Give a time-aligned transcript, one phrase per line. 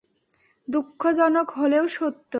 [0.67, 2.21] দুঃখজনক হলেও সত্য!